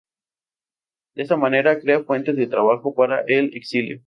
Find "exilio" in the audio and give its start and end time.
3.55-3.99